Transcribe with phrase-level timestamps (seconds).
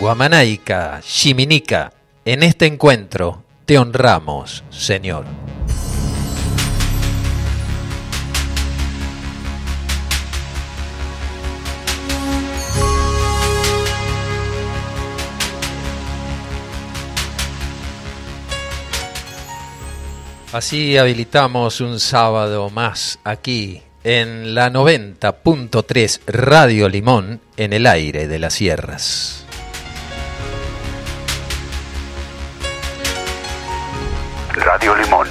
[0.00, 1.92] Guamanaica, Chiminica,
[2.24, 5.24] en este encuentro te honramos, Señor.
[20.52, 28.38] Así habilitamos un sábado más aquí en la 90.3 Radio Limón en el aire de
[28.38, 29.43] las sierras.
[34.56, 35.28] Radio Limón.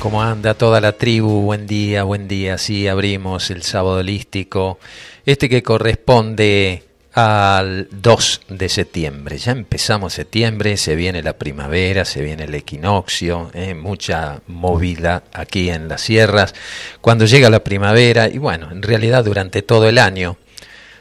[0.00, 1.42] ¿Cómo anda toda la tribu?
[1.42, 2.58] Buen día, buen día.
[2.58, 4.78] Sí, abrimos el sábado holístico,
[5.24, 6.82] este que corresponde
[7.14, 9.38] al 2 de septiembre.
[9.38, 15.70] Ya empezamos septiembre, se viene la primavera, se viene el equinoccio, eh, mucha movida aquí
[15.70, 16.54] en las sierras.
[17.00, 20.36] Cuando llega la primavera, y bueno, en realidad durante todo el año,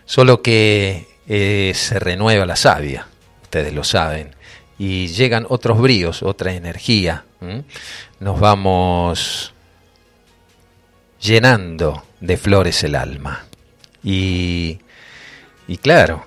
[0.05, 3.07] solo que eh, se renueva la savia,
[3.43, 4.35] ustedes lo saben,
[4.83, 7.25] y llegan otros bríos, otra energía.
[8.19, 9.53] Nos vamos
[11.21, 13.45] llenando de flores el alma.
[14.03, 14.79] Y
[15.67, 16.25] y claro,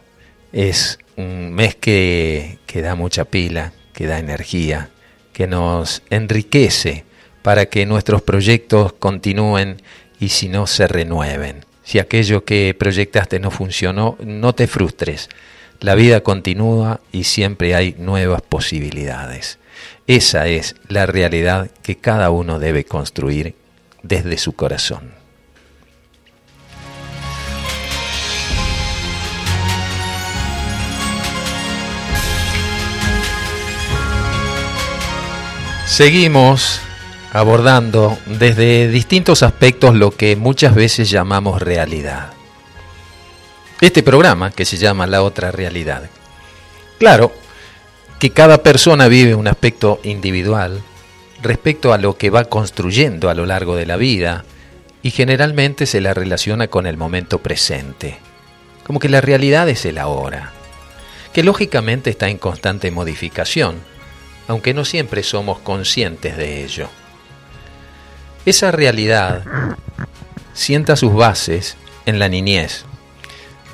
[0.52, 4.90] es un mes que, que da mucha pila, que da energía,
[5.32, 7.04] que nos enriquece
[7.42, 9.82] para que nuestros proyectos continúen
[10.20, 11.66] y si no se renueven.
[11.82, 15.28] Si aquello que proyectaste no funcionó, no te frustres.
[15.80, 19.58] La vida continúa y siempre hay nuevas posibilidades.
[20.06, 23.54] Esa es la realidad que cada uno debe construir
[24.02, 25.12] desde su corazón.
[35.86, 36.80] Seguimos
[37.32, 42.32] abordando desde distintos aspectos lo que muchas veces llamamos realidad.
[43.80, 46.08] Este programa, que se llama La otra realidad,
[46.98, 47.32] claro
[48.18, 50.82] que cada persona vive un aspecto individual
[51.42, 54.44] respecto a lo que va construyendo a lo largo de la vida
[55.02, 58.18] y generalmente se la relaciona con el momento presente,
[58.84, 60.52] como que la realidad es el ahora,
[61.32, 63.76] que lógicamente está en constante modificación
[64.48, 66.88] aunque no siempre somos conscientes de ello.
[68.44, 69.44] Esa realidad
[70.52, 72.84] sienta sus bases en la niñez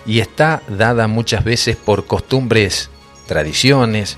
[0.06, 2.90] y está dada muchas veces por costumbres,
[3.26, 4.16] tradiciones,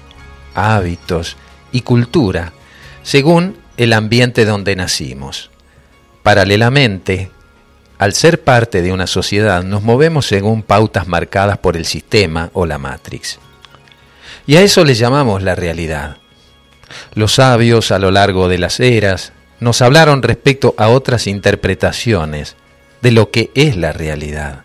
[0.54, 1.36] hábitos
[1.72, 2.52] y cultura,
[3.02, 5.50] según el ambiente donde nacimos.
[6.22, 7.30] Paralelamente,
[7.98, 12.66] al ser parte de una sociedad, nos movemos según pautas marcadas por el sistema o
[12.66, 13.38] la matrix.
[14.46, 16.18] Y a eso le llamamos la realidad.
[17.14, 22.56] Los sabios a lo largo de las eras nos hablaron respecto a otras interpretaciones
[23.00, 24.64] de lo que es la realidad.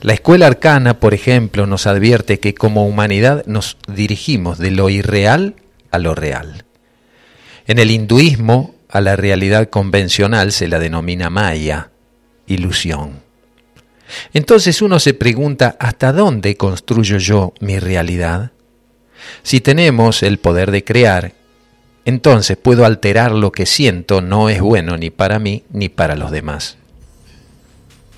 [0.00, 5.56] La escuela arcana, por ejemplo, nos advierte que como humanidad nos dirigimos de lo irreal
[5.90, 6.64] a lo real.
[7.66, 11.90] En el hinduismo, a la realidad convencional se la denomina maya,
[12.46, 13.20] ilusión.
[14.32, 18.52] Entonces uno se pregunta, ¿hasta dónde construyo yo mi realidad?
[19.42, 21.32] Si tenemos el poder de crear,
[22.04, 26.30] entonces puedo alterar lo que siento no es bueno ni para mí ni para los
[26.30, 26.76] demás.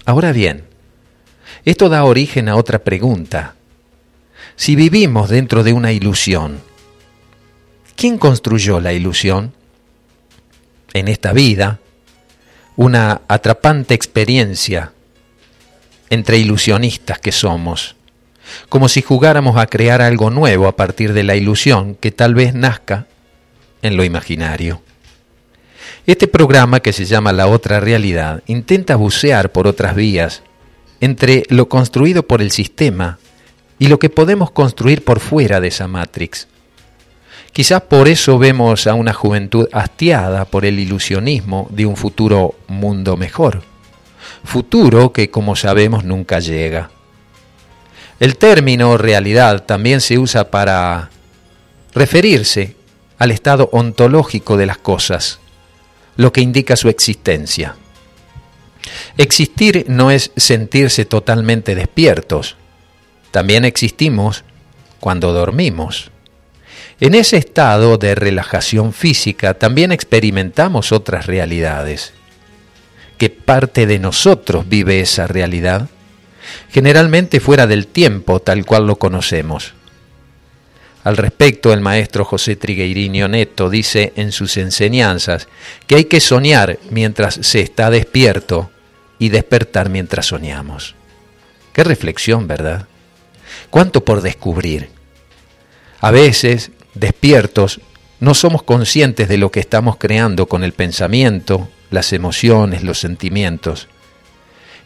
[0.05, 0.68] Ahora bien,
[1.65, 3.55] esto da origen a otra pregunta.
[4.57, 6.61] Si vivimos dentro de una ilusión,
[7.97, 9.53] ¿quién construyó la ilusión?
[10.95, 11.81] En esta vida,
[12.77, 14.93] una atrapante experiencia
[16.11, 17.97] entre ilusionistas que somos
[18.69, 22.55] como si jugáramos a crear algo nuevo a partir de la ilusión que tal vez
[22.55, 23.07] nazca
[23.83, 24.83] en lo imaginario.
[26.07, 30.43] Este programa, que se llama La otra realidad, intenta bucear por otras vías
[31.01, 33.19] entre lo construido por el sistema
[33.79, 36.49] y lo que podemos construir por fuera de esa matrix.
[37.53, 43.17] Quizás por eso vemos a una juventud hastiada por el ilusionismo de un futuro mundo
[43.17, 43.63] mejor,
[44.45, 46.91] futuro que como sabemos nunca llega.
[48.21, 51.11] El término realidad también se usa para
[51.95, 52.77] referirse
[53.19, 55.39] al estado ontológico de las cosas,
[56.17, 57.77] lo que indica su existencia.
[59.17, 62.57] Existir no es sentirse totalmente despiertos,
[63.31, 64.45] también existimos
[65.01, 66.11] cuando dormimos.
[67.01, 72.13] En ese estado de relajación física también experimentamos otras realidades.
[73.19, 75.89] ¿Qué parte de nosotros vive esa realidad?
[76.71, 79.75] generalmente fuera del tiempo tal cual lo conocemos.
[81.05, 85.49] Al respecto, el maestro José Trigueirinho Neto dice en sus enseñanzas
[85.87, 88.71] que hay que soñar mientras se está despierto
[89.19, 90.95] y despertar mientras soñamos.
[91.73, 92.87] Qué reflexión, ¿verdad?
[93.71, 94.91] Cuánto por descubrir.
[96.01, 97.81] A veces, despiertos,
[98.21, 103.89] no somos conscientes de lo que estamos creando con el pensamiento, las emociones, los sentimientos.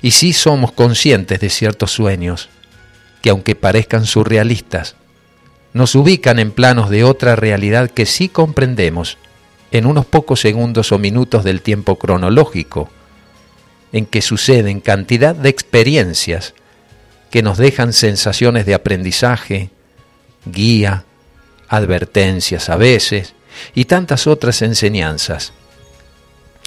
[0.03, 2.49] Y sí somos conscientes de ciertos sueños
[3.23, 4.97] que aunque parezcan surrealistas,
[5.73, 9.17] nos ubican en planos de otra realidad que sí comprendemos
[9.71, 12.91] en unos pocos segundos o minutos del tiempo cronológico,
[13.93, 16.55] en que suceden cantidad de experiencias
[17.31, 19.71] que nos dejan sensaciones de aprendizaje,
[20.45, 21.05] guía,
[21.69, 23.35] advertencias a veces
[23.75, 25.53] y tantas otras enseñanzas,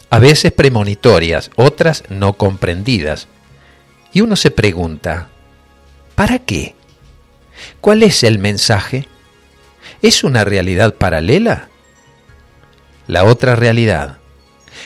[0.09, 3.27] a veces premonitorias, otras no comprendidas.
[4.13, 5.29] Y uno se pregunta,
[6.15, 6.75] ¿para qué?
[7.81, 9.07] ¿Cuál es el mensaje?
[10.01, 11.69] ¿Es una realidad paralela?
[13.07, 14.17] La otra realidad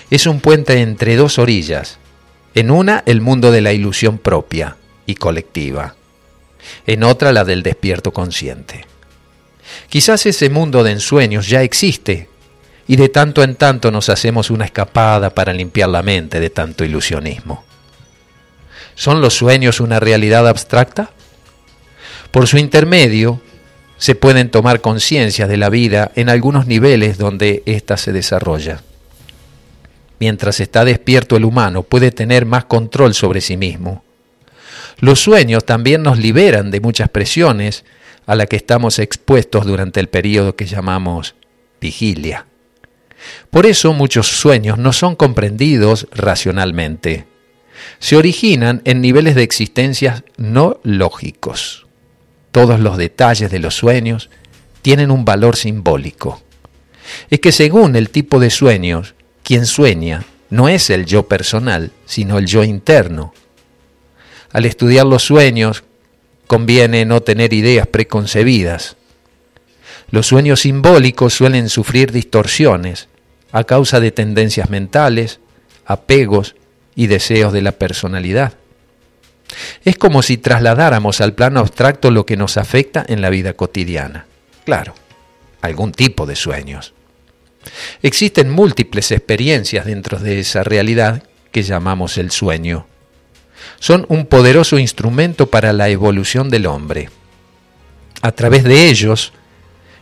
[0.10, 2.00] es un puente entre dos orillas.
[2.56, 4.76] En una, el mundo de la ilusión propia
[5.06, 5.96] y colectiva.
[6.88, 8.86] En otra, la del despierto consciente.
[9.90, 12.28] Quizás ese mundo de ensueños ya existe
[12.88, 16.84] y de tanto en tanto nos hacemos una escapada para limpiar la mente de tanto
[16.84, 17.64] ilusionismo.
[18.96, 21.12] ¿Son los sueños una realidad abstracta?
[22.32, 23.42] Por su intermedio
[23.98, 28.82] se pueden tomar conciencia de la vida en algunos niveles donde ésta se desarrolla.
[30.20, 34.04] Mientras está despierto el humano puede tener más control sobre sí mismo.
[35.00, 37.86] Los sueños también nos liberan de muchas presiones
[38.26, 41.36] a la que estamos expuestos durante el periodo que llamamos
[41.80, 42.46] vigilia.
[43.50, 47.26] Por eso muchos sueños no son comprendidos racionalmente.
[48.00, 51.88] Se originan en niveles de existencia no lógicos.
[52.52, 54.30] Todos los detalles de los sueños
[54.82, 56.42] tienen un valor simbólico.
[57.30, 59.16] Es que según el tipo de sueños,
[59.50, 63.34] quien sueña no es el yo personal, sino el yo interno.
[64.52, 65.84] Al estudiar los sueños,
[66.46, 68.96] conviene no tener ideas preconcebidas.
[70.12, 73.08] Los sueños simbólicos suelen sufrir distorsiones
[73.52, 75.40] a causa de tendencias mentales,
[75.84, 76.56] apegos
[76.94, 78.54] y deseos de la personalidad.
[79.84, 84.28] Es como si trasladáramos al plano abstracto lo que nos afecta en la vida cotidiana.
[84.64, 84.94] Claro,
[85.60, 86.94] algún tipo de sueños.
[88.02, 92.86] Existen múltiples experiencias dentro de esa realidad que llamamos el sueño
[93.80, 97.10] son un poderoso instrumento para la evolución del hombre.
[98.22, 99.34] A través de ellos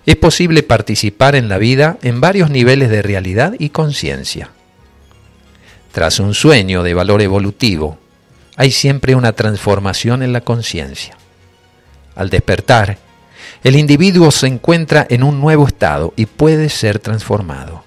[0.05, 4.51] es posible participar en la vida en varios niveles de realidad y conciencia.
[5.91, 7.97] Tras un sueño de valor evolutivo,
[8.55, 11.17] hay siempre una transformación en la conciencia.
[12.15, 12.97] Al despertar,
[13.63, 17.83] el individuo se encuentra en un nuevo estado y puede ser transformado.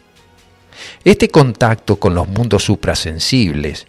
[1.05, 3.87] Este contacto con los mundos suprasensibles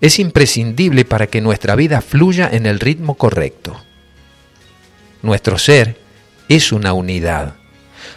[0.00, 3.80] es imprescindible para que nuestra vida fluya en el ritmo correcto.
[5.22, 5.98] Nuestro ser
[6.48, 7.54] es una unidad.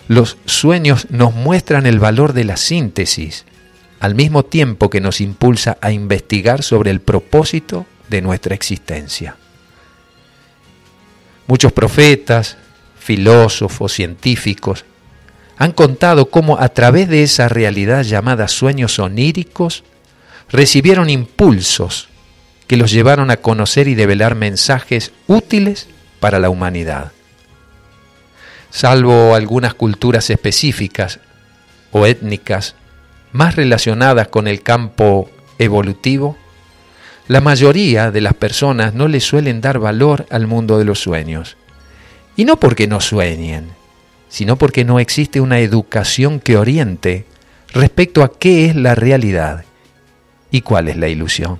[0.08, 3.46] Los sueños nos muestran el valor de la síntesis,
[4.00, 9.38] al mismo tiempo que nos impulsa a investigar sobre el propósito de nuestra existencia.
[11.48, 12.58] Muchos profetas,
[13.04, 14.86] filósofos, científicos,
[15.58, 19.84] han contado cómo a través de esa realidad llamada sueños oníricos,
[20.50, 22.10] recibieron impulsos
[22.68, 25.88] que los llevaron a conocer y develar mensajes útiles
[26.20, 27.12] para la humanidad.
[28.72, 31.20] Salvo algunas culturas específicas
[31.92, 32.76] o étnicas
[33.32, 35.30] más relacionadas con el campo
[35.60, 36.38] evolutivo,
[37.28, 41.58] la mayoría de las personas no le suelen dar valor al mundo de los sueños.
[42.36, 43.70] Y no porque no sueñen,
[44.30, 47.26] sino porque no existe una educación que oriente
[47.74, 49.66] respecto a qué es la realidad
[50.54, 51.60] ¿Y cuál es la ilusión?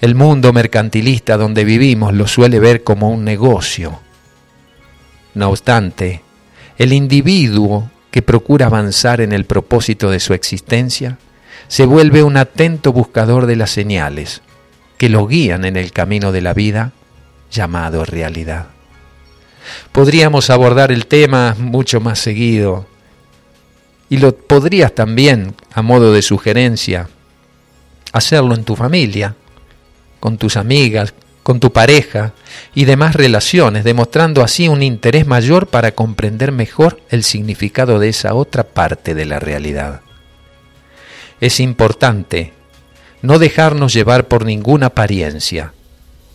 [0.00, 4.00] El mundo mercantilista donde vivimos lo suele ver como un negocio.
[5.34, 6.22] No obstante,
[6.78, 11.18] el individuo que procura avanzar en el propósito de su existencia
[11.68, 14.40] se vuelve un atento buscador de las señales
[14.96, 16.92] que lo guían en el camino de la vida
[17.50, 18.75] llamado realidad.
[19.92, 22.86] Podríamos abordar el tema mucho más seguido
[24.08, 27.08] y lo podrías también, a modo de sugerencia,
[28.12, 29.34] hacerlo en tu familia,
[30.20, 32.32] con tus amigas, con tu pareja
[32.74, 38.34] y demás relaciones, demostrando así un interés mayor para comprender mejor el significado de esa
[38.34, 40.00] otra parte de la realidad.
[41.40, 42.52] Es importante
[43.22, 45.72] no dejarnos llevar por ninguna apariencia,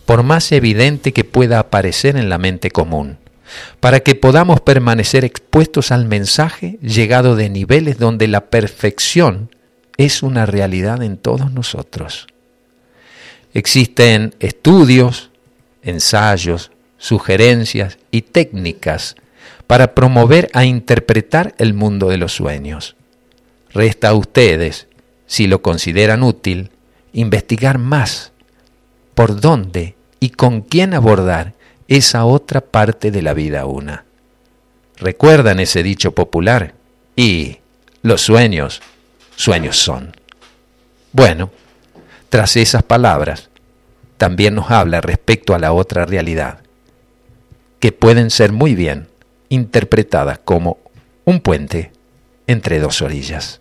[0.06, 3.18] por más evidente que pueda aparecer en la mente común,
[3.80, 9.50] para que podamos permanecer expuestos al mensaje llegado de niveles donde la perfección
[9.96, 12.26] es una realidad en todos nosotros.
[13.54, 15.30] Existen estudios
[15.82, 19.16] ensayos, sugerencias y técnicas
[19.66, 22.96] para promover a interpretar el mundo de los sueños.
[23.72, 24.86] Resta a ustedes,
[25.26, 26.70] si lo consideran útil,
[27.12, 28.32] investigar más
[29.14, 31.54] por dónde y con quién abordar
[31.88, 34.04] esa otra parte de la vida una.
[34.96, 36.74] ¿Recuerdan ese dicho popular?
[37.16, 37.58] Y
[38.02, 38.80] los sueños,
[39.36, 40.16] sueños son.
[41.12, 41.50] Bueno,
[42.28, 43.50] tras esas palabras,
[44.16, 46.60] también nos habla respecto a la otra realidad,
[47.80, 49.08] que pueden ser muy bien
[49.48, 50.78] interpretadas como
[51.24, 51.92] un puente
[52.46, 53.60] entre dos orillas.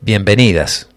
[0.00, 0.88] Bienvenidas,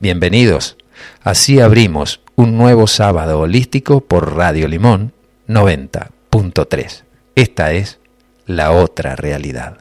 [0.00, 0.76] bienvenidos.
[1.22, 5.12] Así abrimos un nuevo sábado holístico por Radio Limón
[5.48, 7.04] 90.3.
[7.34, 7.98] Esta es
[8.46, 9.78] la otra realidad,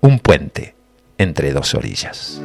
[0.00, 0.74] un puente
[1.18, 2.40] entre dos orillas.